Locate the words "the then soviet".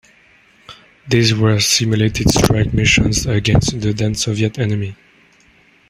3.81-4.57